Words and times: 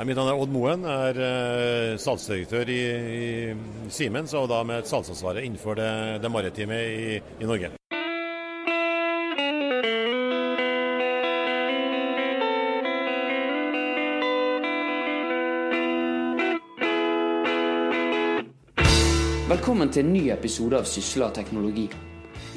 Mitt 0.00 0.16
navn 0.16 0.30
er 0.32 0.38
Odd 0.40 0.52
Moen, 0.54 0.84
er 0.88 1.18
uh, 1.20 1.98
salgsdirektør 2.00 2.70
i, 2.72 2.76
i, 3.20 3.88
Siemens, 3.92 4.32
og 4.32 4.46
da 4.48 4.62
med 4.64 4.86
salgsansvaret 4.88 5.44
innenfor 5.44 5.76
det, 5.76 5.90
det 6.22 6.30
maritime 6.32 6.78
i, 6.88 7.18
i 7.20 7.44
Norge. 7.44 7.68
Velkommen 19.50 19.92
til 19.92 20.06
en 20.06 20.14
ny 20.14 20.30
episode 20.32 20.80
av 20.80 20.88
Sysla 20.88 21.28
teknologi. 21.36 21.90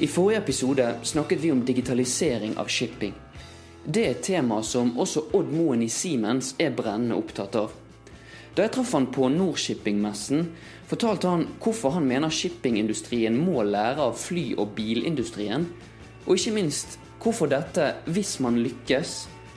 I 0.00 0.08
forrige 0.08 0.40
episode 0.46 0.88
snakket 1.04 1.44
vi 1.44 1.52
om 1.52 1.60
digitalisering 1.60 2.56
av 2.56 2.72
shipping. 2.72 3.12
Det 3.84 4.00
er 4.00 4.14
et 4.14 4.22
tema 4.24 4.62
som 4.64 4.94
også 4.96 5.26
Odd 5.36 5.50
Moen 5.52 5.82
i 5.84 5.90
Siemens 5.92 6.54
er 6.56 6.72
brennende 6.72 7.18
opptatt 7.20 7.56
av. 7.60 7.74
Da 8.56 8.64
jeg 8.64 8.72
traff 8.76 8.94
han 8.96 9.10
på 9.12 9.28
Nordshipping-messen, 9.34 10.46
fortalte 10.88 11.28
han 11.28 11.42
hvorfor 11.60 11.96
han 11.98 12.06
mener 12.08 12.32
shippingindustrien 12.32 13.36
må 13.36 13.64
lære 13.66 14.06
av 14.06 14.16
fly- 14.16 14.54
og 14.56 14.72
bilindustrien, 14.78 15.66
og 16.24 16.32
ikke 16.38 16.54
minst 16.56 16.96
hvorfor 17.20 17.50
dette, 17.52 17.90
hvis 18.08 18.38
man 18.40 18.62
lykkes, 18.62 19.14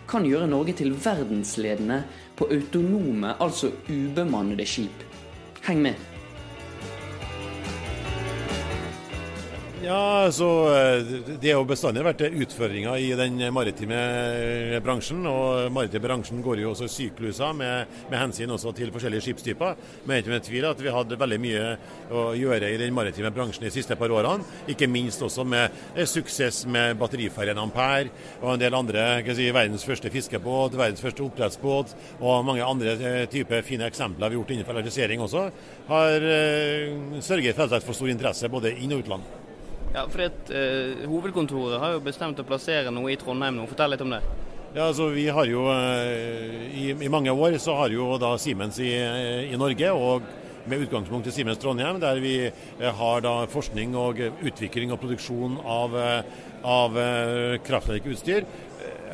kan 0.07 0.27
gjøre 0.27 0.51
Norge 0.51 0.75
til 0.79 0.91
verdensledende 0.91 2.01
på 2.35 2.49
autonome, 2.51 3.35
altså 3.39 3.71
ubemannede 3.87 4.67
skip. 4.67 5.07
Heng 5.67 5.83
med! 5.87 6.16
Ja, 9.87 10.31
så 10.31 10.47
Det 11.39 11.53
har 11.55 11.63
bestandig 11.63 12.01
vært 12.03 12.19
utfordringer 12.27 12.97
i 12.99 13.13
den 13.15 13.37
maritime 13.55 14.81
bransjen. 14.83 15.21
og 15.25 15.71
maritime 15.71 16.03
bransjen 16.03 16.41
går 16.43 16.59
jo 16.59 16.73
også 16.73 16.89
i 16.89 16.91
sykluser 16.91 17.53
med, 17.55 17.87
med, 18.09 18.19
hensyn 18.19 18.51
også 18.51 18.73
til 18.75 18.91
forskjellige 18.91 19.23
skipstyper. 19.29 19.77
Men 20.03 20.19
ikke 20.19 20.33
med 20.33 20.43
tvil 20.43 20.67
at 20.67 20.83
vi 20.83 20.91
hadde 20.91 21.19
veldig 21.21 21.39
mye 21.39 21.63
å 22.11 22.25
gjøre 22.35 22.73
i 22.73 22.81
den 22.83 22.93
maritime 22.93 23.31
bransjen 23.31 23.63
de 23.63 23.71
siste 23.71 23.95
par 23.95 24.11
årene. 24.11 24.43
Ikke 24.67 24.91
minst 24.91 25.23
også 25.23 25.47
med 25.47 25.71
eh, 25.95 26.03
suksess 26.03 26.65
med 26.67 26.99
batteriferjen 26.99 27.63
Ampere 27.63 28.11
og 28.41 28.57
en 28.57 28.65
del 28.65 28.75
andre. 28.75 29.23
Si, 29.31 29.47
verdens 29.55 29.87
første 29.87 30.11
fiskebåt, 30.11 30.75
verdens 30.75 31.05
første 31.05 31.23
oppdrettsbåt 31.23 31.95
og 32.19 32.43
mange 32.43 32.67
andre 32.67 32.99
eh, 32.99 33.25
typer 33.31 33.63
fine 33.63 33.87
eksempler 33.87 34.27
vi 34.27 34.35
har 34.35 34.41
gjort 34.41 34.55
innenfor 34.57 34.75
elektrifisering 34.75 35.23
også, 35.23 35.49
har 35.87 36.31
sørget 37.23 37.55
for 37.55 37.93
stor 37.93 38.11
interesse 38.11 38.51
både 38.51 38.75
inn- 38.75 38.91
og 38.91 39.05
utland. 39.07 39.46
Ja, 39.93 40.03
for 40.09 40.17
det, 40.17 40.31
eh, 40.53 41.05
Hovedkontoret 41.07 41.79
har 41.79 41.95
jo 41.95 42.03
bestemt 42.03 42.39
å 42.39 42.45
plassere 42.47 42.91
noe 42.91 43.13
i 43.13 43.19
Trondheim 43.19 43.55
nå. 43.57 43.67
Fortell 43.69 43.93
litt 43.95 44.03
om 44.03 44.11
det. 44.15 44.21
Ja, 44.73 44.89
altså 44.89 45.07
vi 45.13 45.27
har 45.31 45.47
jo 45.47 45.63
uh, 45.71 46.67
i, 46.67 46.91
i, 46.91 47.09
mange 47.09 47.31
år 47.31 47.55
så 47.63 47.77
har 47.79 47.93
jo 47.93 48.17
da 48.21 48.33
Siemens 48.37 48.77
i, 48.83 48.91
i, 49.47 49.55
Norge, 49.57 49.93
og 49.95 50.27
med 50.67 50.83
utgangspunkt 50.83 51.29
i 51.31 51.33
Siemens 51.33 51.61
Trondheim, 51.63 52.01
der 52.03 52.19
vi 52.21 52.35
uh, 52.51 52.89
har 52.99 53.23
da 53.25 53.35
forskning 53.49 53.95
og 53.97 54.19
utvikling 54.43 54.91
og 54.91 54.99
produksjon 55.01 55.55
av, 55.63 55.95
av 56.67 56.99
kraftverkutstyr 57.65 58.45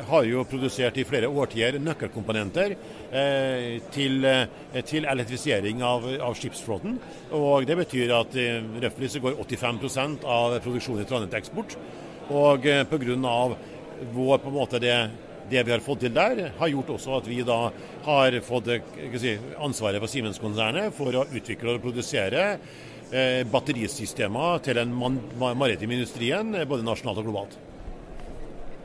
har 0.08 0.24
jo 0.28 0.44
produsert 0.48 0.98
i 0.98 1.04
flere 1.06 1.28
årtier 1.30 1.78
nøkkelkomponenter 1.82 2.74
eh, 2.74 3.82
til, 3.94 4.24
eh, 4.26 4.80
til, 4.86 5.06
elektrifisering 5.10 5.82
av, 5.86 6.06
av, 6.18 6.34
skipsflåten. 6.38 6.98
Og 7.38 7.66
Det 7.66 7.76
betyr 7.78 8.14
at 8.16 8.36
eh, 8.38 9.08
så 9.08 9.22
går 9.22 9.38
85% 9.44 10.24
av 10.24 10.58
produksjonen 10.64 11.04
i 11.04 11.08
Trondheim 11.08 11.30
til 11.32 11.42
eksport. 11.42 11.76
Og 12.30 12.66
eh, 12.66 12.84
pga. 12.88 13.56
vår 14.14 14.38
på 14.38 14.50
en 14.50 14.54
måte 14.54 14.80
det, 14.82 14.96
det 15.50 15.62
vi 15.62 15.72
har 15.72 15.84
fått 15.84 16.00
til 16.04 16.14
der, 16.14 16.50
har 16.58 16.68
gjort 16.72 16.96
også 16.96 17.18
at 17.18 17.28
vi 17.28 17.42
da 17.46 17.70
har 18.06 18.40
fått 18.44 18.72
eh, 18.74 19.18
si, 19.20 19.36
ansvaret 19.58 20.02
for 20.02 20.10
Siemens-konsernet 20.10 20.94
for 20.96 21.14
å 21.14 21.26
utvikle 21.30 21.76
og 21.76 21.84
produsere 21.84 22.46
eh, 23.12 23.44
batterisystemer 23.46 24.64
til 24.64 24.80
den 24.80 24.96
maritime 25.38 26.00
industrien, 26.00 26.56
både 26.68 26.86
nasjonalt 26.86 27.22
og 27.22 27.30
globalt. 27.30 27.62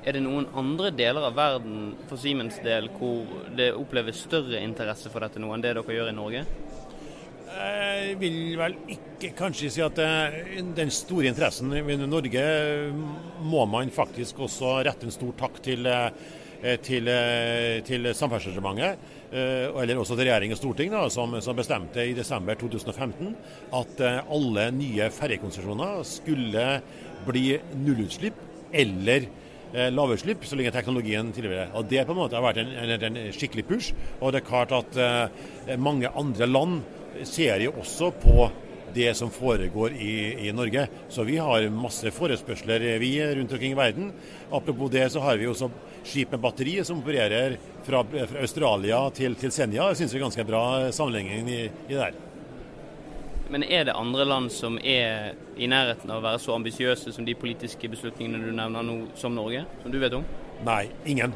Er 0.07 0.15
det 0.15 0.21
noen 0.23 0.45
andre 0.55 0.93
deler 0.95 1.25
av 1.27 1.35
verden 1.35 1.93
for 2.07 2.19
Siemens 2.19 2.61
del 2.63 2.87
hvor 2.95 3.49
det 3.57 3.73
oppleves 3.75 4.21
større 4.29 4.61
interesse 4.63 5.11
for 5.11 5.25
dette 5.25 5.41
nå 5.43 5.49
enn 5.51 5.63
det 5.63 5.73
dere 5.75 5.95
gjør 5.95 6.11
i 6.11 6.15
Norge? 6.15 6.43
Jeg 7.49 8.13
vil 8.21 8.37
vel 8.55 8.77
ikke 8.93 9.33
kanskje 9.35 9.71
si 9.73 9.83
at 9.83 9.97
den 10.77 10.91
store 10.93 11.27
interessen 11.27 11.73
i 11.75 11.97
Norge 12.05 12.43
må 13.43 13.65
man 13.67 13.91
faktisk 13.91 14.39
også 14.45 14.77
rette 14.87 15.09
en 15.09 15.11
stor 15.11 15.33
takk 15.41 15.59
til, 15.65 15.89
til, 16.85 17.11
til 17.89 18.09
Samferdselsdepartementet, 18.21 19.03
eller 19.33 19.99
også 19.99 20.15
til 20.15 20.29
regjering 20.29 20.55
og 20.55 20.61
storting, 20.61 20.95
da, 20.95 21.03
som, 21.11 21.35
som, 21.43 21.57
bestemte 21.57 22.07
i 22.07 22.15
desember 22.15 22.55
2015 22.61 23.35
at 23.81 24.05
alle 24.07 24.69
nye 24.77 25.11
ferjekonsesjoner 25.17 25.99
skulle 26.07 26.65
bli 27.27 27.45
nullutslipp 27.81 28.47
eller 28.79 29.27
Eh, 29.27 29.48
lavutslipp 29.73 30.45
så 30.47 30.57
lenge 30.57 30.73
teknologien 30.73 31.33
tilhører. 31.35 31.73
Og 31.77 31.85
Det 31.89 32.05
på 32.05 32.15
en 32.15 32.21
måte 32.21 32.37
har 32.37 32.45
vært 32.45 32.61
en, 32.63 32.71
en, 32.73 33.05
en 33.09 33.19
skikkelig 33.35 33.67
push. 33.69 33.93
Og 34.19 34.33
det 34.33 34.41
er 34.41 34.49
klart 34.49 34.73
at 34.75 34.97
eh, 34.97 35.77
mange 35.77 36.09
andre 36.09 36.47
land 36.49 36.81
ser 37.27 37.61
jo 37.63 37.75
også 37.77 38.11
på 38.21 38.49
det 38.93 39.11
som 39.17 39.29
foregår 39.29 39.93
i, 39.93 40.47
i, 40.47 40.51
Norge. 40.55 40.87
Så 41.09 41.23
vi 41.27 41.37
har 41.37 41.67
masse 41.73 42.11
forespørsler 42.13 42.85
vi 43.01 43.11
rundt 43.21 43.53
omkring 43.53 43.75
i 43.75 43.77
verden. 43.77 44.13
Apropos 44.51 44.91
det, 44.91 45.09
så 45.13 45.21
har 45.25 45.37
vi 45.37 45.49
også 45.49 45.69
skip 46.03 46.31
med 46.33 46.41
batteri 46.41 46.79
som 46.85 47.03
opererer 47.03 47.57
fra, 47.85 48.03
fra 48.03 48.41
Australia 48.41 49.03
til, 49.15 49.37
til 49.39 49.53
Senja. 49.53 49.91
Det 49.91 50.01
syns 50.01 50.15
vi 50.15 50.21
er 50.21 50.27
ganske 50.27 50.47
bra 50.49 50.63
sammenligning 50.95 51.53
i, 51.53 51.61
i 51.69 51.93
det 51.93 52.01
der. 52.01 52.28
Men 53.49 53.63
er 53.65 53.87
det 53.87 53.97
andre 53.97 54.25
land 54.29 54.51
som 54.53 54.77
er 54.77 55.33
i 55.57 55.67
nærheten 55.69 56.11
av 56.11 56.19
å 56.19 56.25
være 56.27 56.41
så 56.43 56.53
ambisiøse 56.53 57.13
som 57.15 57.25
de 57.25 57.33
politiske 57.37 57.89
beslutningene 57.89 58.43
du 58.45 58.51
nevner 58.53 58.85
nå, 58.85 58.97
som 59.17 59.33
Norge, 59.33 59.63
som 59.81 59.93
du 59.93 59.97
vet 60.01 60.13
om? 60.13 60.25
Nei, 60.67 60.83
ingen. 61.09 61.33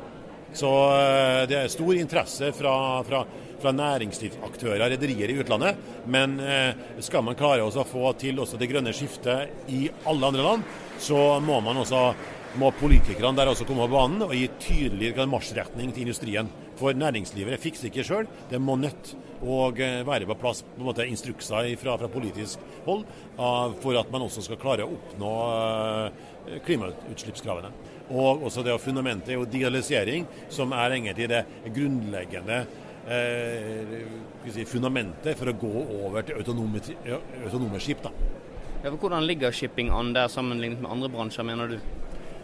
Så 0.53 0.69
eh, 0.93 1.43
det 1.49 1.57
er 1.57 1.73
stor 1.73 1.97
interesse 1.97 2.51
fra, 2.53 2.75
fra, 3.07 3.23
fra 3.61 3.73
næringslivsaktører, 3.73 4.85
rederier 4.93 5.33
i 5.33 5.39
utlandet. 5.41 5.81
Men 6.05 6.37
eh, 6.37 6.77
skal 7.01 7.25
man 7.25 7.37
klare 7.39 7.65
å 7.65 7.87
få 7.89 8.13
til 8.21 8.43
det 8.61 8.69
grønne 8.69 8.93
skiftet 8.93 9.73
i 9.73 9.87
alle 10.05 10.29
andre 10.29 10.45
land, 10.45 10.69
så 11.01 11.39
må 11.41 11.57
man 11.65 11.81
også 11.81 12.05
må 12.61 12.69
politikerne 12.77 13.33
der 13.33 13.49
også 13.49 13.65
komme 13.65 13.87
på 13.87 13.95
banen 13.95 14.27
og 14.27 14.35
gi 14.37 14.45
tydelig 14.61 15.15
marsjretning 15.25 15.89
til 15.89 16.05
industrien. 16.05 16.51
For 16.79 16.95
næringslivet 16.97 17.61
fikser 17.61 17.89
ikke 17.89 18.05
sjøl. 18.07 18.29
Det 18.49 18.59
må 18.61 18.75
nødt 18.79 19.13
å 19.43 19.67
eh, 19.75 20.01
være 20.07 20.27
på 20.29 20.37
plass 20.39 20.63
på 20.65 20.81
en 20.81 20.87
måte 20.87 21.05
instrukser 21.09 21.67
fra, 21.79 21.97
fra 21.99 22.09
politisk 22.11 22.61
hold 22.87 23.03
for 23.83 23.97
at 23.99 24.11
man 24.13 24.25
også 24.25 24.45
skal 24.45 24.59
klare 24.61 24.85
å 24.85 24.93
oppnå 24.95 25.31
uh, 25.33 26.59
klimautslippskravene. 26.65 27.71
Og 28.13 28.45
også 28.47 28.63
det 28.65 28.75
fundamentet 28.83 29.33
er 29.33 29.39
jo 29.39 29.47
digitalisering, 29.47 30.27
som 30.51 30.73
er 30.75 30.97
egentlig 30.97 31.29
det 31.31 31.41
grunnleggende 31.75 32.59
uh, 33.07 33.97
si, 34.51 34.67
fundamentet 34.69 35.39
for 35.39 35.51
å 35.51 35.57
gå 35.57 35.73
over 36.03 36.27
til 36.27 36.39
autonome, 36.39 36.83
autonome 37.43 37.81
skip. 37.83 38.03
Da. 38.05 38.13
Hvordan 38.91 39.27
ligger 39.27 39.55
shipping 39.55 39.91
an 39.95 40.11
der 40.15 40.31
sammenlignet 40.31 40.83
med 40.83 40.91
andre 40.91 41.11
bransjer, 41.11 41.47
mener 41.47 41.75
du? 41.75 42.02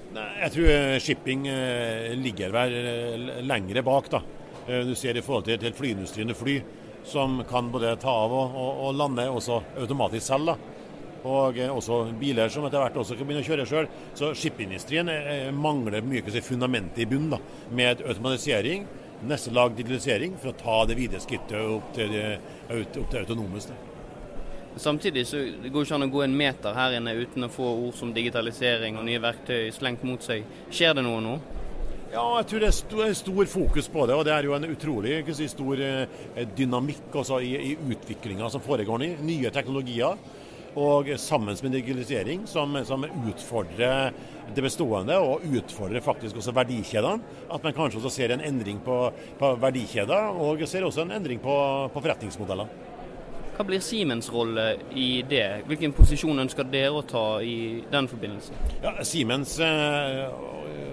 Jeg 0.09 0.53
tror 0.56 0.70
eh, 0.74 0.97
shipping 1.03 1.47
eh, 1.52 2.16
ligger 2.18 2.53
vel 2.53 2.75
eh, 2.80 3.42
lengre 3.46 3.84
bak. 3.86 4.09
da. 4.09 4.22
Du 4.70 4.94
ser 4.97 5.18
i 5.18 5.22
forhold 5.25 5.47
til, 5.47 5.74
flyindustrien 5.74 6.30
og 6.30 6.38
fly, 6.38 6.59
som 7.08 7.40
kan 7.50 7.72
både 7.74 7.96
ta 8.02 8.12
av 8.25 8.34
og, 8.38 8.53
og, 8.53 8.84
og 8.86 8.97
lande 8.97 9.25
også 9.30 9.62
automatisk 9.81 10.25
selv. 10.28 10.52
da. 10.52 10.58
Og 11.30 11.58
også 11.74 12.03
biler 12.20 12.52
som 12.53 12.64
etter 12.66 12.80
hvert 12.80 12.96
også 13.02 13.18
kan 13.18 13.28
begynne 13.28 13.44
å 13.44 13.50
kjøre 13.50 13.68
sjøl. 13.70 13.90
Så 14.16 14.31
shippindustrien 14.38 15.09
mangler 15.58 16.06
mye 16.06 16.24
si, 16.31 16.41
fundamentet 16.46 17.03
i 17.03 17.09
bunnen, 17.09 17.36
da, 17.36 17.41
med 17.76 18.06
automatisering. 18.06 18.88
Neste 19.30 19.52
lag 19.52 19.74
digitalisering 19.76 20.38
for 20.40 20.53
å 20.53 20.58
ta 20.62 20.81
det 20.88 21.00
videre 21.02 21.22
skrittet 21.24 21.59
opp 21.59 21.94
til, 21.97 22.16
opp 22.70 23.09
til 23.09 23.23
autonomus. 23.26 23.72
Samtidig 24.77 25.25
så 25.27 25.41
det 25.63 25.71
går 25.73 25.85
ikke 25.85 25.97
an 25.97 26.05
å 26.05 26.11
gå 26.13 26.21
en 26.23 26.35
meter 26.37 26.75
her 26.77 26.97
inne 26.99 27.16
uten 27.17 27.47
å 27.47 27.51
få 27.51 27.71
ord 27.87 27.95
som 27.97 28.13
digitalisering 28.16 28.99
og 28.99 29.07
nye 29.07 29.21
verktøy 29.23 29.71
slengt 29.75 30.05
mot 30.07 30.23
seg. 30.23 30.45
Skjer 30.69 30.95
det 30.97 31.05
noe 31.07 31.23
nå? 31.23 31.39
Ja, 32.09 32.23
jeg 32.39 32.47
tror 32.49 32.63
det 32.63 32.69
er 32.71 32.73
stor, 32.73 33.09
stor 33.13 33.49
fokus 33.51 33.89
på 33.91 34.05
det. 34.09 34.16
og 34.17 34.25
Det 34.25 34.33
er 34.33 34.47
jo 34.47 34.55
en 34.57 34.66
utrolig 34.66 35.19
si, 35.37 35.45
stor 35.51 35.81
eh, 35.85 36.45
dynamikk 36.57 37.17
i, 37.37 37.51
i 37.69 37.73
utviklinga 37.77 38.49
som 38.49 38.63
foregår 38.66 39.01
nå. 39.01 39.11
Nye 39.27 39.51
teknologier. 39.53 40.17
Og 40.79 41.09
sammen 41.17 41.57
med 41.66 41.73
digitalisering, 41.73 42.43
som, 42.47 42.77
som, 42.85 43.05
utfordrer 43.29 44.13
det 44.53 44.63
bestående 44.63 45.17
og 45.17 45.45
utfordrer 45.45 46.01
faktisk 46.01 46.37
også 46.41 46.53
verdikjedene. 46.57 47.21
At 47.49 47.66
man 47.66 47.77
kanskje 47.77 48.01
også 48.01 48.13
ser 48.13 48.33
en 48.33 48.45
endring 48.45 48.81
på, 48.85 49.01
på 49.37 49.55
verdikjeder, 49.61 50.33
og 50.33 50.66
ser 50.69 50.85
også 50.85 51.05
en 51.05 51.17
endring 51.17 51.41
på, 51.41 51.57
på 51.93 52.05
forretningsmodeller. 52.05 52.89
Hva 53.59 53.66
blir 53.67 53.82
Siemens 53.84 54.29
rolle 54.32 54.78
i 54.96 55.20
det? 55.28 55.66
Hvilken 55.67 55.91
posisjon 55.91 56.40
ønsker 56.40 56.64
dere 56.72 56.96
å 56.96 57.02
ta 57.03 57.41
i 57.44 57.82
den 57.91 58.06
forbindelse? 58.08 58.56
Ja, 58.79 58.94
Siemens 59.03 59.58
eh, 59.59 60.22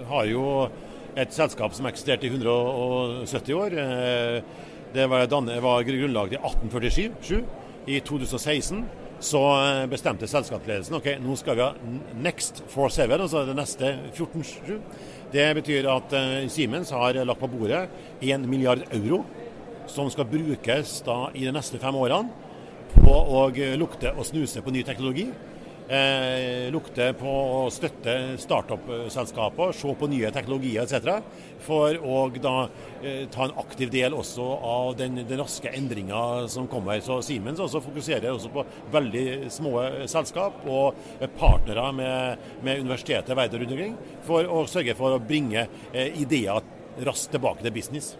har 0.09 0.25
jo 0.27 0.41
et 1.15 1.31
selskap 1.31 1.71
som 1.77 1.85
eksisterte 1.87 2.27
i 2.27 2.31
170 2.33 3.55
år. 3.55 3.75
Eh, 3.79 4.65
Det 4.91 5.05
var, 5.07 5.27
var 5.63 5.85
grunnlaget 5.87 6.35
i 6.35 6.41
1847. 6.43 7.39
I 7.87 8.01
2016 8.03 8.83
så 9.23 9.41
bestemte 9.87 10.27
selskapsledelsen 10.27 10.95
ok, 10.99 11.07
nå 11.23 11.35
skal 11.39 11.55
vi 11.55 11.63
ha 11.63 11.71
Next 12.19 12.65
47, 12.67 13.13
altså 13.15 13.45
det 13.47 13.55
neste 13.55 13.93
14-7. 14.11 14.75
Det 15.31 15.47
betyr 15.61 15.87
at 15.91 16.17
Siemens 16.51 16.91
har 16.91 17.15
lagt 17.23 17.39
på 17.39 17.47
bordet 17.47 17.85
1 18.19 18.43
milliard 18.43 18.83
euro 18.91 19.23
som 19.87 20.11
skal 20.11 20.27
brukes 20.27 20.97
da 21.07 21.29
i 21.31 21.47
de 21.47 21.55
neste 21.55 21.79
fem 21.79 21.95
årene 21.95 22.46
på 23.07 23.13
å 23.15 23.45
lukte 23.79 24.11
og 24.15 24.25
snuse 24.27 24.63
på 24.63 24.73
ny 24.75 24.83
teknologi. 24.83 25.29
Eh, 25.87 26.67
lukte 26.75 27.13
på 27.15 27.31
å 27.31 27.59
støtte 27.71 28.35
startup-selskaper, 28.43 29.71
se 29.71 29.93
på 29.95 30.09
nye 30.11 30.31
teknologier 30.35 30.83
etc. 30.83 31.21
For 31.63 31.95
å 32.03 32.25
da 32.43 32.55
eh, 32.99 33.23
ta 33.31 33.45
en 33.45 33.55
aktiv 33.63 33.93
del 33.93 34.17
også 34.17 34.49
av 34.67 34.97
den, 34.99 35.21
den 35.29 35.39
raske 35.39 35.71
endringa 35.71 36.49
som 36.51 36.67
kommer. 36.67 36.99
Så 37.05 37.21
Siemens 37.23 37.63
også 37.63 37.79
fokuserer 37.85 38.33
også 38.33 38.51
på 38.51 38.67
veldig 38.97 39.25
små 39.55 39.77
selskap 40.11 40.67
og 40.67 40.99
partnere 41.39 41.87
med, 41.95 42.47
med 42.67 42.83
universitetet 42.83 43.31
verden 43.39 43.63
rundt 43.63 43.77
omkring, 43.77 43.99
for 44.27 44.51
å 44.51 44.65
sørge 44.67 44.99
for 44.99 45.15
å 45.15 45.23
bringe 45.23 45.69
eh, 45.93 46.11
ideer 46.19 46.59
raskt 47.07 47.31
tilbake 47.31 47.63
til 47.63 47.79
business. 47.79 48.17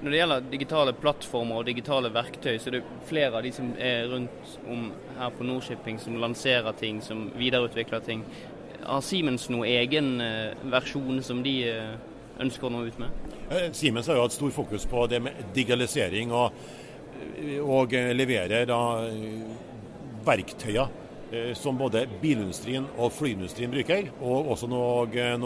Når 0.00 0.10
det 0.10 0.16
gjelder 0.16 0.44
digitale 0.48 0.92
plattformer 0.96 1.60
og 1.60 1.66
digitale 1.68 2.08
verktøy, 2.14 2.54
så 2.56 2.70
er 2.70 2.78
det 2.78 2.86
flere 3.04 3.36
av 3.36 3.44
de 3.44 3.50
som 3.52 3.66
er 3.76 4.06
rundt 4.08 4.54
om 4.64 4.86
her 5.18 5.34
på 5.36 5.44
Nordshipping 5.44 5.98
som 6.00 6.16
lanserer 6.22 6.72
ting, 6.78 7.02
som 7.04 7.26
videreutvikler 7.36 8.00
ting. 8.06 8.22
Har 8.80 9.04
Siemens 9.04 9.50
noen 9.52 9.68
egen 9.68 10.14
eh, 10.24 10.56
versjon 10.72 11.20
som 11.24 11.42
de 11.44 11.52
eh, 11.68 11.92
ønsker 12.40 12.70
å 12.70 12.72
nå 12.72 12.86
ut 12.88 13.02
med? 13.02 13.28
Eh, 13.50 13.68
Siemens 13.76 14.08
har 14.08 14.16
jo 14.16 14.24
hatt 14.24 14.38
stor 14.38 14.56
fokus 14.56 14.88
på 14.88 15.04
det 15.12 15.20
med 15.20 15.44
digitalisering 15.52 16.32
og, 16.32 16.56
og 17.60 17.92
leverer 18.16 18.64
da 18.70 18.80
verktøyer 20.24 20.96
som 21.54 21.76
både 21.78 22.06
bilindustrien 22.22 22.88
og 22.96 23.12
flyindustrien 23.14 23.70
bruker, 23.70 24.08
og 24.24 24.48
også 24.56 24.66
nå, 24.66 24.80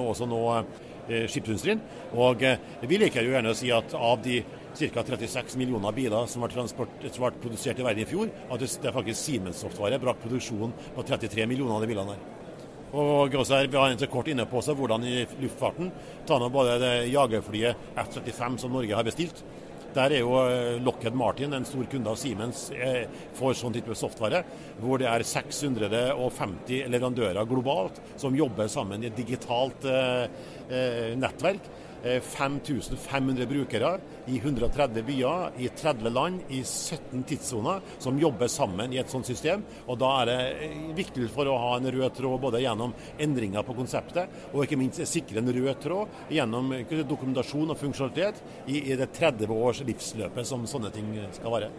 også 0.00 0.28
nå 0.30 0.44
Eh, 0.54 0.83
skipsindustrien. 1.08 1.80
Og 2.14 2.42
eh, 2.42 2.60
Vi 2.82 2.98
liker 3.00 3.24
jo 3.24 3.34
gjerne 3.34 3.52
å 3.52 3.58
si 3.58 3.72
at 3.74 3.94
av 3.94 4.22
de 4.24 4.42
ca. 4.74 5.04
36 5.06 5.56
millioner 5.60 5.94
biler 5.94 6.26
som 6.30 6.42
ble, 6.42 6.64
ble 6.66 7.32
produsert 7.42 7.78
i 7.78 7.86
verden 7.86 8.04
i 8.04 8.08
fjor, 8.08 8.30
at 8.50 8.62
det 8.62 8.88
er 8.90 8.96
faktisk 8.96 9.20
Siemens-software 9.20 10.00
brakk 10.02 10.22
produksjonen 10.24 10.74
på 10.96 11.04
33 11.06 11.46
millioner 11.50 11.76
av 11.76 11.84
de 11.84 11.90
bilene 11.92 12.16
der. 12.16 12.30
Og 12.94 13.34
også 13.34 13.58
her, 13.58 13.66
Vi 13.66 13.76
har 13.76 13.90
en 13.90 13.98
så 13.98 14.06
kort 14.06 14.28
inne 14.30 14.46
på 14.46 14.58
oss 14.58 14.70
hvordan 14.70 15.04
i 15.04 15.26
luftfarten 15.42 15.90
ta 16.26 16.38
nå 16.38 16.48
både 16.48 16.78
det 16.78 16.94
jagerflyet 17.10 17.96
F-35 17.96 18.58
som 18.62 18.72
Norge 18.72 18.94
har 18.94 19.06
bestilt, 19.06 19.42
der 19.94 20.16
er 20.16 20.22
jo 20.24 20.34
eh, 20.42 20.82
Lockheed 20.82 21.16
Martin, 21.18 21.54
en 21.56 21.66
stor 21.68 21.86
kunde 21.90 22.10
av 22.10 22.18
Siemens, 22.20 22.66
for 22.74 23.40
får 23.44 23.58
sånn 23.60 23.76
type 23.76 23.96
software. 23.98 24.42
Hvor 24.82 25.00
det 25.00 25.08
er 25.10 25.24
650 25.26 26.90
leverandører 26.92 27.48
globalt 27.48 28.00
som 28.20 28.36
jobber 28.36 28.70
sammen 28.72 29.04
i 29.04 29.10
et 29.10 29.18
digitalt 29.18 29.86
eh, 29.88 31.14
nettverk 31.18 31.72
5500 32.04 33.42
eh, 33.42 33.48
brukere 33.48 33.92
i 34.26 34.36
130 34.38 35.02
byer, 35.02 35.50
i 35.58 35.68
30 35.68 36.10
land, 36.10 36.40
i 36.48 36.62
17 36.64 37.22
tidssoner, 37.22 37.80
som 37.98 38.18
jobber 38.20 38.48
sammen 38.48 38.92
i 38.92 39.00
et 39.00 39.10
sånt 39.10 39.26
system. 39.26 39.64
Og 39.86 39.98
Da 39.98 40.10
er 40.20 40.30
det 40.30 40.38
eh, 40.66 40.76
viktig 40.96 41.30
for 41.32 41.48
å 41.48 41.58
ha 41.60 41.72
en 41.78 41.90
rød 41.90 42.16
tråd 42.18 42.40
både 42.44 42.62
gjennom 42.64 42.94
endringer 43.18 43.64
på 43.64 43.76
konseptet, 43.78 44.30
og 44.52 44.64
ikke 44.64 44.80
minst 44.80 45.04
sikre 45.08 45.40
en 45.40 45.52
rød 45.54 45.74
tråd 45.82 46.32
gjennom 46.32 46.72
dokumentasjon 47.08 47.72
og 47.72 47.80
funksjonalitet 47.80 48.40
i 48.68 48.96
det 48.96 49.12
30 49.16 49.50
års 49.54 49.84
livsløpet 49.86 50.48
som 50.48 50.68
sånne 50.68 50.92
ting 50.94 51.12
skal 51.32 51.58
være. 51.58 51.72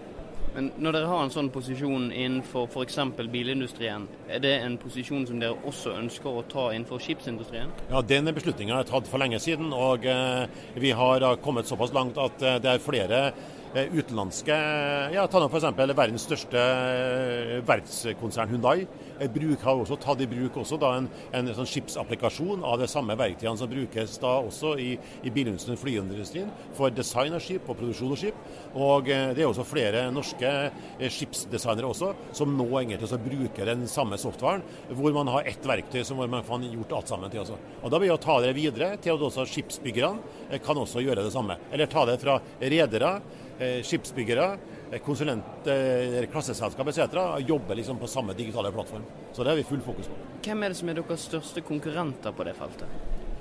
Men 0.55 0.69
når 0.79 0.95
dere 0.95 1.07
har 1.11 1.23
en 1.25 1.33
sånn 1.33 1.49
posisjon 1.51 2.05
innenfor 2.15 2.69
f.eks. 2.69 2.95
bilindustrien, 3.31 4.05
er 4.31 4.39
det 4.39 4.53
en 4.63 4.77
posisjon 4.79 5.25
som 5.27 5.41
dere 5.41 5.57
også 5.67 5.97
ønsker 5.99 6.31
å 6.31 6.45
ta 6.47 6.69
innenfor 6.71 7.03
skipsindustrien? 7.03 7.73
Ja, 7.89 7.99
Den 7.99 8.31
beslutninga 8.31 8.79
er 8.79 8.87
tatt 8.87 9.09
for 9.11 9.19
lenge 9.19 9.41
siden, 9.43 9.73
og 9.75 10.07
eh, 10.07 10.47
vi 10.79 10.95
har 10.95 11.27
kommet 11.43 11.67
såpass 11.67 11.91
langt 11.95 12.15
at 12.21 12.39
eh, 12.39 12.61
det 12.63 12.71
er 12.71 12.83
flere 12.85 13.21
Eh, 13.75 13.91
utenlandske 13.91 14.55
ja, 15.11 15.25
Ta 15.27 15.41
nå 15.41 15.49
f.eks. 15.51 15.65
verdens 15.75 16.23
største 16.23 16.61
eh, 16.61 17.57
verftskonsern 17.67 18.53
Hundai. 18.53 18.85
Bruk, 19.15 19.61
har 19.63 19.79
også 19.79 19.97
tatt 20.01 20.21
i 20.23 20.27
bruk 20.29 20.57
også 20.59 20.77
da 20.81 20.91
en, 20.97 21.07
en 21.35 21.51
sånn 21.55 21.69
skipsapplikasjon 21.69 22.63
av 22.67 22.79
de 22.81 22.87
samme 22.91 23.15
verktøyene 23.19 23.59
som 23.59 23.71
brukes 23.71 24.17
da 24.21 24.33
også 24.43 24.75
i, 24.81 24.89
i 25.23 25.33
bilindustrien 25.33 25.77
og 25.77 25.81
flyindustrien 25.81 26.51
for 26.75 26.93
design 26.93 27.37
av 27.37 27.43
skip 27.43 27.69
og 27.69 27.79
produksjon 27.79 28.11
av 28.15 28.19
skip. 28.19 28.41
Og 28.75 29.11
eh, 29.11 29.29
Det 29.37 29.45
er 29.45 29.49
også 29.49 29.67
flere 29.67 30.05
norske 30.13 30.51
skipsdesignere 30.99 31.91
også 31.91 32.11
som 32.35 32.53
nå 32.57 32.67
egentlig 32.81 33.07
også 33.07 33.21
bruker 33.23 33.71
den 33.71 33.87
samme 33.91 34.19
softwaren, 34.21 34.65
hvor 34.91 35.15
man 35.15 35.31
har 35.33 35.47
ett 35.49 35.65
verktøy 35.65 36.03
som 36.07 36.19
man 36.19 36.45
kan 36.47 36.65
gjort 36.67 36.99
alt 36.99 37.13
sammen 37.13 37.31
til. 37.31 37.45
Også. 37.45 37.57
Og 37.81 37.91
Da 37.93 38.01
blir 38.01 38.11
det 38.11 38.19
å 38.19 38.25
ta 38.25 38.37
det 38.43 38.53
videre 38.57 38.93
til 39.01 39.15
at 39.15 39.25
også 39.29 39.47
skipsbyggerne 39.49 40.59
kan 40.65 40.77
også 40.83 41.03
gjøre 41.03 41.23
det 41.25 41.33
samme. 41.33 41.57
Eller 41.71 41.89
ta 41.91 42.05
det 42.09 42.19
fra 42.21 42.39
redere 42.59 43.15
Eh, 43.59 43.83
skipsbyggere, 43.83 44.43
eh, 44.43 44.57
konsulenter, 45.05 46.21
eh, 46.21 46.25
klasseselskap 46.31 46.87
etc. 46.87 46.99
jobber 47.47 47.75
liksom 47.75 47.97
på 47.97 48.07
samme 48.07 48.33
digitale 48.33 48.71
plattform. 48.71 49.03
Så 49.33 49.43
det 49.43 49.49
har 49.49 49.57
vi 49.57 49.63
full 49.63 49.81
fokus 49.81 50.07
på. 50.07 50.13
Hvem 50.43 50.63
er 50.63 50.69
det 50.69 50.77
som 50.77 50.89
er 50.89 50.99
deres 50.99 51.27
største 51.29 51.61
konkurrenter 51.61 52.31
på 52.31 52.43
det 52.45 52.55
feltet? 52.55 52.87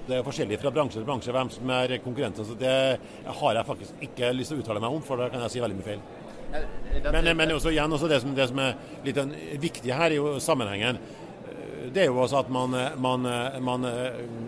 Det 0.06 0.18
er 0.18 0.24
forskjellig 0.24 0.58
fra 0.60 0.70
bransje 0.70 0.98
til 0.98 1.06
bransje 1.08 1.32
hvem 1.32 1.50
som 1.50 1.70
er 1.70 1.98
konkurrenter. 2.04 2.44
så 2.44 2.54
Det 2.54 2.98
har 3.24 3.54
jeg 3.54 3.66
faktisk 3.66 3.92
ikke 4.02 4.32
lyst 4.32 4.52
til 4.52 4.58
å 4.58 4.64
uttale 4.64 4.80
meg 4.80 4.92
om, 4.92 5.02
for 5.02 5.16
da 5.16 5.28
kan 5.28 5.40
jeg 5.40 5.50
si 5.50 5.60
veldig 5.60 5.76
mye 5.76 5.88
feil. 5.88 6.00
Men, 7.12 7.36
men 7.36 7.52
også, 7.52 7.70
igjen, 7.70 7.92
også 7.92 8.08
det, 8.08 8.20
som, 8.20 8.34
det 8.34 8.48
som 8.48 8.58
er 8.58 8.76
litt 9.04 9.16
viktig 9.60 9.90
her 9.90 10.12
i 10.12 10.18
sammenhengen, 10.40 10.98
det 11.94 12.02
er 12.02 12.06
jo 12.06 12.20
også 12.20 12.38
at 12.40 12.50
man, 12.52 12.74
man, 12.96 13.26
man 13.60 13.84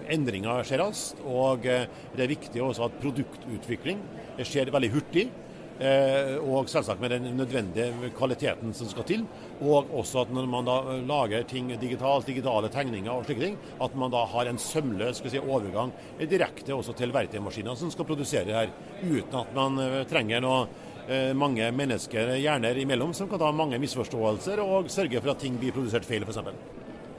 endringer 0.08 0.62
skjer 0.64 0.80
raskt. 0.84 1.20
Og 1.24 1.62
det 1.62 2.22
er 2.22 2.30
viktig 2.30 2.62
også 2.62 2.86
at 2.86 3.00
produktutvikling 3.02 4.00
skjer 4.44 4.70
veldig 4.72 4.92
hurtig. 4.94 5.26
Eh, 5.76 6.38
og 6.40 6.70
selvsagt 6.72 7.02
med 7.02 7.12
den 7.12 7.26
nødvendige 7.36 8.08
kvaliteten 8.16 8.72
som 8.74 8.88
skal 8.88 9.04
til. 9.04 9.26
Og 9.60 9.90
også 9.92 10.22
at 10.24 10.32
når 10.32 10.48
man 10.48 10.64
da 10.68 10.76
lager 11.04 11.44
ting 11.48 11.68
digitalt, 11.80 12.26
digitale 12.26 12.70
tegninger 12.72 13.12
og 13.12 13.26
slike 13.26 13.44
ting, 13.44 13.58
at 13.84 13.96
man 13.96 14.10
da 14.14 14.24
har 14.24 14.48
en 14.48 14.58
sømløs 14.58 15.20
si, 15.20 15.38
overgang 15.38 15.92
direkte 16.30 16.74
også 16.74 16.96
til 16.96 17.12
verktøymaskinene 17.12 17.76
som 17.76 17.92
skal 17.92 18.08
produsere 18.08 18.56
her, 18.56 18.72
uten 19.04 19.40
at 19.42 19.54
man 19.56 19.78
eh, 19.84 20.00
trenger 20.08 20.40
noe 20.40 20.64
eh, 21.10 21.36
mange 21.36 21.68
mennesker, 21.68 22.38
hjerner 22.40 22.80
imellom, 22.80 23.12
som 23.12 23.28
kan 23.28 23.42
ta 23.42 23.52
mange 23.52 23.80
misforståelser 23.82 24.64
og 24.64 24.88
sørge 24.92 25.20
for 25.20 25.34
at 25.34 25.44
ting 25.44 25.60
blir 25.60 25.76
produsert 25.76 26.08
feil, 26.08 26.24
f.eks. 26.24 26.40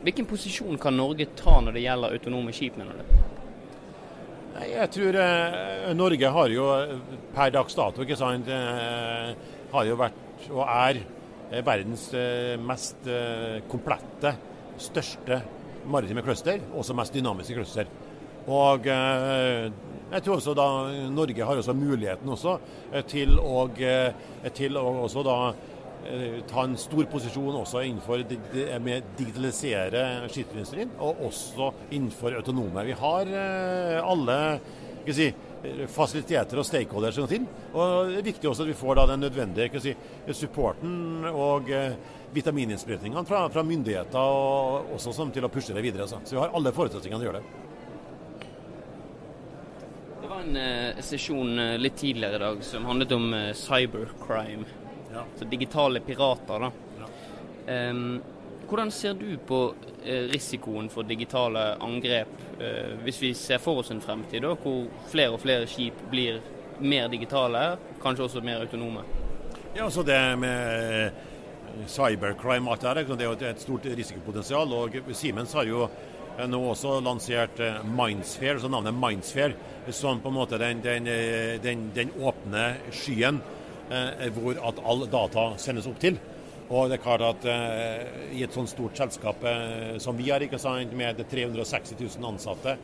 Hvilken 0.01 0.25
posisjon 0.29 0.81
kan 0.81 0.97
Norge 0.97 1.29
ta 1.37 1.59
når 1.61 1.77
det 1.77 1.85
gjelder 1.85 2.17
autonome 2.17 2.53
skip, 2.55 2.77
mener 2.79 2.97
du? 2.97 3.26
Jeg 4.57 4.89
tror 4.89 5.17
eh, 5.21 5.91
Norge 5.93 6.29
har 6.33 6.49
jo 6.49 6.65
per 7.35 7.51
dags 7.53 7.75
dato 7.77 8.01
ikke 8.01 8.17
sant, 8.17 8.47
eh, 8.49 9.35
har 9.69 9.85
jo 9.85 9.97
vært 9.99 10.47
og 10.49 10.63
er 10.63 10.99
eh, 11.03 11.61
verdens 11.65 12.07
eh, 12.17 12.55
mest 12.57 13.05
eh, 13.05 13.59
komplette, 13.69 14.33
største 14.81 15.39
maritime 15.87 16.23
cluster, 16.25 16.63
også 16.73 16.95
mest 16.97 17.13
dynamiske 17.13 17.59
cluster. 17.59 17.91
Og 18.49 18.89
eh, 18.89 19.69
jeg 20.09 20.25
tror 20.25 20.39
også 20.39 20.55
da 20.57 20.67
Norge 21.13 21.45
har 21.45 21.61
også 21.61 21.77
muligheten 21.77 22.33
også 22.33 22.57
til 23.11 23.37
å, 23.37 23.67
til 24.55 24.79
å 24.79 24.85
også 25.03 25.25
da 25.27 25.39
ta 26.47 26.63
en 26.63 26.77
stor 26.79 27.07
posisjon 27.11 27.55
også 27.59 27.81
innenfor 27.83 28.23
med 28.83 29.09
digitalisere 29.17 30.03
skipsindustrien, 30.31 30.93
og 31.03 31.23
også 31.27 31.71
innenfor 31.91 32.37
autonome. 32.39 32.85
Vi 32.87 32.95
har 33.01 33.31
eh, 33.31 33.97
alle 33.99 34.37
si, 35.13 35.27
fasiliteter 35.91 36.59
og 36.59 36.65
stakeholders 36.67 37.17
som 37.17 37.27
til. 37.29 37.45
Og 37.73 38.11
det 38.11 38.21
er 38.21 38.29
viktig 38.29 38.49
også 38.49 38.65
at 38.65 38.71
vi 38.71 38.77
får 38.77 38.99
da 38.99 39.05
den 39.11 39.23
nødvendige 39.25 39.83
si, 39.83 39.93
supporten 40.31 41.27
og 41.31 41.71
eh, 41.71 41.99
vitamininnsprøytningene 42.33 43.25
fra, 43.27 43.45
fra, 43.51 43.63
myndigheter 43.63 44.19
og 44.19 44.91
også 44.97 45.15
som 45.15 45.31
til 45.31 45.47
å 45.47 45.51
pushe 45.51 45.75
det 45.75 45.85
videre. 45.85 46.07
Så. 46.07 46.21
Så 46.23 46.37
vi 46.37 46.43
har 46.43 46.55
alle 46.55 46.75
forutsetningene 46.75 47.21
til 47.21 47.27
å 47.27 47.31
gjøre 47.31 47.43
det. 47.43 47.63
Det 50.17 50.31
var 50.31 50.43
en 50.43 50.59
eh, 50.59 51.05
sesjon 51.05 51.63
litt 51.79 51.97
tidligere 51.99 52.39
i 52.39 52.45
dag 52.47 52.65
som 52.65 52.87
handlet 52.89 53.15
om 53.15 53.31
eh, 53.37 53.53
cybercrime. 53.57 54.87
Så 55.39 55.45
digitale 55.50 56.01
pirater, 56.05 56.67
da. 56.67 56.71
Um, 57.67 58.21
hvordan 58.67 58.91
ser 58.91 59.13
du 59.13 59.38
på 59.47 59.75
eh, 60.03 60.27
risikoen 60.27 60.89
for 60.91 61.07
digitale 61.07 61.77
angrep, 61.83 62.33
eh, 62.59 62.97
hvis 63.03 63.21
vi 63.21 63.29
ser 63.33 63.62
for 63.63 63.79
oss 63.79 63.93
en 63.93 64.01
fremtid 64.03 64.43
da, 64.43 64.51
hvor 64.59 64.89
flere 65.07 65.36
og 65.36 65.39
flere 65.39 65.69
skip 65.71 66.01
blir 66.12 66.41
mer 66.83 67.07
digitale, 67.12 67.62
kanskje 68.03 68.25
også 68.25 68.43
mer 68.43 68.65
autonome? 68.65 69.05
Ja, 69.75 69.89
så 69.89 70.03
Det 70.03 70.19
med 70.39 71.13
cybercrime 71.88 72.71
alt 72.71 72.81
det, 72.81 73.07
det 73.07 73.24
er 73.24 73.31
jo 73.31 73.38
et 73.51 73.62
stort 73.62 73.86
risikopotensial. 73.86 74.74
og 74.74 74.95
Siemens 75.13 75.53
har 75.53 75.63
jo 75.63 75.88
nå 76.47 76.62
også 76.71 77.00
lansert 77.00 77.59
Mindsphere, 77.86 78.59
så 78.59 78.67
navnet 78.67 78.93
Mindsphere, 78.93 79.53
som 79.91 80.19
på 80.19 80.27
en 80.27 80.33
måte 80.33 80.57
den, 80.57 80.81
den, 80.81 81.05
den, 81.63 81.91
den 81.95 82.12
åpne 82.19 82.75
skyen 82.91 83.39
hvor 84.36 84.60
at 84.70 84.82
all 84.84 85.06
data 85.12 85.51
sendes 85.62 85.88
opp 85.89 86.00
til. 86.01 86.20
Og 86.67 86.89
det 86.89 86.98
er 86.98 87.03
klart 87.03 87.24
at 87.24 87.46
eh, 87.48 88.24
I 88.36 88.44
et 88.44 88.56
sånt 88.56 88.67
stort 88.67 88.98
selskap 89.00 89.44
eh, 89.48 89.96
som 90.03 90.17
vi 90.20 90.27
har, 90.27 90.44
ikke 90.44 90.60
sant, 90.60 90.91
med 91.00 91.22
360 91.32 91.96
000 91.96 92.27
ansatte 92.27 92.75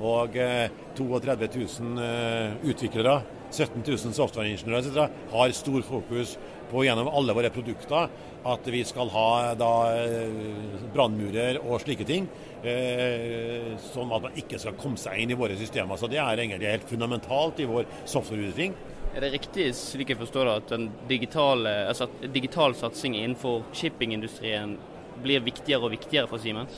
og 0.00 0.36
eh, 0.36 0.68
32 0.96 1.48
000 1.80 2.66
utviklere, 2.68 3.20
17 3.50 3.80
000 3.80 4.16
softwareingeniører 4.16 4.84
etc., 4.84 5.22
har 5.32 5.56
stor 5.56 5.86
fokus 5.88 6.36
på 6.70 6.84
gjennom 6.84 7.08
alle 7.10 7.34
våre 7.34 7.50
produkter 7.52 8.12
at 8.50 8.68
vi 8.72 8.84
skal 8.88 9.10
ha 9.12 9.54
da 9.58 9.72
eh, 9.96 10.84
brannmurer 10.92 11.60
og 11.64 11.80
slike 11.82 12.06
ting. 12.08 12.28
Eh, 12.60 13.72
som 13.80 14.10
at 14.12 14.26
man 14.26 14.36
ikke 14.36 14.58
skal 14.60 14.76
komme 14.76 15.00
seg 15.00 15.22
inn 15.22 15.32
i 15.32 15.38
våre 15.38 15.56
systemer. 15.56 15.96
Så 15.96 16.10
Det 16.12 16.20
er 16.20 16.42
egentlig 16.44 16.68
helt 16.68 16.88
fundamentalt 16.88 17.60
i 17.60 17.68
vår 17.68 17.88
softwareutvikling. 18.04 18.74
Er 19.10 19.24
det 19.24 19.32
riktig 19.34 19.64
slik 19.74 20.12
jeg 20.12 20.20
forstår 20.20 20.46
det, 20.46 20.56
at 20.60 20.72
den 20.76 20.88
digitale, 21.10 21.70
altså 21.90 22.06
digital 22.30 22.76
satsing 22.78 23.16
innenfor 23.18 23.64
shippingindustrien 23.74 24.76
blir 25.24 25.42
viktigere 25.42 25.88
og 25.88 25.94
viktigere 25.96 26.30
for 26.30 26.38
Siemens? 26.38 26.76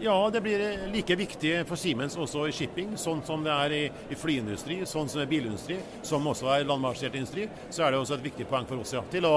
Ja, 0.00 0.16
det 0.32 0.40
blir 0.42 0.62
like 0.90 1.14
viktig 1.14 1.52
for 1.68 1.78
Siemens 1.78 2.16
også 2.18 2.46
i 2.48 2.54
shipping, 2.56 2.96
sånn 2.98 3.20
som 3.22 3.44
det 3.46 3.52
er 3.54 3.74
i, 3.76 4.16
flyindustri, 4.18 4.80
sånn 4.88 5.10
som 5.12 5.22
i 5.22 5.28
bilindustri, 5.30 5.76
som 6.02 6.26
også 6.26 6.48
er 6.56 6.66
landbasert 6.66 7.14
industri. 7.14 7.44
Så 7.68 7.84
er 7.84 7.92
det 7.92 8.00
også 8.00 8.16
et 8.16 8.24
viktig 8.30 8.48
poeng 8.50 8.66
for 8.66 8.80
oss. 8.82 8.94
ja, 8.96 9.04
til 9.12 9.28
å 9.28 9.36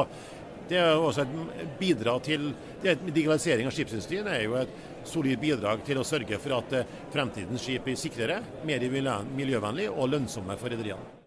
det 0.63 0.77
er 0.79 0.95
også 0.95 1.25
et 1.25 1.73
bidrag 1.75 2.21
til 2.23 2.45
Digitalisering 2.83 3.67
av 3.67 3.73
skipsindustrien 3.75 4.29
er 4.31 4.45
jo 4.45 4.55
et 4.61 4.71
solid 5.03 5.41
bidrag 5.41 5.83
til 5.83 5.99
å 5.99 6.05
sørge 6.07 6.39
for 6.39 6.55
at 6.55 6.77
eh, 6.79 6.93
fremtidens 7.11 7.65
skip 7.65 7.83
blir 7.83 7.99
sikrere, 7.99 8.39
mer 8.63 8.87
miljøvennlig 8.87 9.89
og 9.91 10.07
lønnsomme 10.15 10.55
for 10.59 10.71
rederiene. 10.71 11.22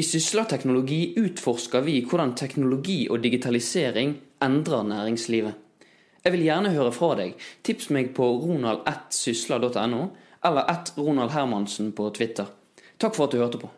I 0.00 0.02
Sysla 0.02 0.46
teknologi 0.48 1.12
utforsker 1.20 1.82
vi 1.84 1.98
hvordan 2.08 2.30
teknologi 2.38 3.02
og 3.12 3.20
digitalisering 3.20 4.14
endrer 4.40 4.86
næringslivet. 4.88 5.58
Jeg 6.24 6.32
vil 6.32 6.44
gjerne 6.46 6.70
høre 6.72 6.92
fra 6.96 7.10
deg. 7.18 7.34
Tips 7.66 7.90
meg 7.92 8.14
på 8.16 8.30
ronald1sysla.no, 8.46 10.00
eller 10.48 10.72
at 10.72 10.94
Ronald 10.96 11.34
Hermansen 11.34 11.92
på 11.92 12.08
Twitter. 12.16 12.48
Takk 12.96 13.18
for 13.18 13.26
at 13.26 13.36
du 13.36 13.42
hørte 13.42 13.60
på. 13.60 13.68